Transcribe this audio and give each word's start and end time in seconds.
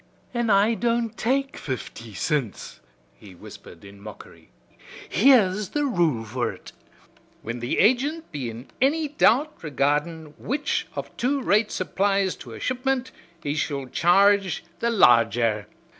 "An' 0.33 0.49
I 0.49 0.73
don't 0.73 1.15
take 1.15 1.55
fifty 1.57 2.15
cints," 2.15 2.79
he 3.19 3.35
whispered 3.35 3.85
in 3.85 4.01
mockery. 4.01 4.49
"Here's 5.07 5.69
the 5.69 5.85
rule 5.85 6.25
for 6.25 6.51
ut. 6.51 6.71
'Whin 7.43 7.59
the 7.59 7.75
agint 7.77 8.23
be 8.31 8.49
in 8.49 8.71
anny 8.81 9.09
doubt 9.09 9.53
regardin' 9.61 10.33
which 10.39 10.87
of 10.95 11.15
two 11.17 11.39
rates 11.43 11.79
applies 11.79 12.35
to 12.37 12.53
a 12.53 12.59
shipment, 12.59 13.11
he 13.43 13.53
shall 13.53 13.85
charge 13.85 14.63
the 14.79 14.89
larger. 14.89 15.67